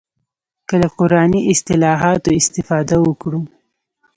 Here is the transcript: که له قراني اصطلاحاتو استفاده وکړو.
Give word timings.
که 0.67 0.75
له 0.81 0.87
قراني 0.97 1.41
اصطلاحاتو 1.51 2.29
استفاده 2.39 2.95
وکړو. 3.01 3.41